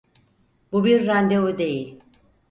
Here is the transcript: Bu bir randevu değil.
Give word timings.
Bu 0.71 0.83
bir 0.85 1.07
randevu 1.07 1.57
değil. 1.57 2.03